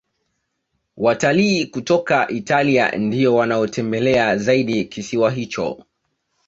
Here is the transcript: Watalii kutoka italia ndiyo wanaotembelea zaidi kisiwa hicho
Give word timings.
Watalii 0.97 1.65
kutoka 1.65 2.27
italia 2.31 2.91
ndiyo 2.91 3.35
wanaotembelea 3.35 4.37
zaidi 4.37 4.85
kisiwa 4.85 5.31
hicho 5.31 5.85